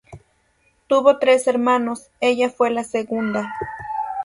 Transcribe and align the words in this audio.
Tuvo 0.87 1.19
tres 1.19 1.45
hermanos, 1.45 2.09
ella 2.21 2.49
fue 2.49 2.71
la 2.71 2.83
segunda. 2.83 3.51